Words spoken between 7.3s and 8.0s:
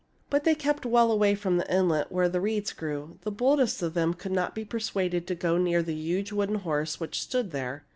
there.